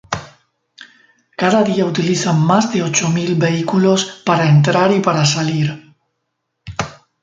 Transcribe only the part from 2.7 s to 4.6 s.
de ocho mil vehículos para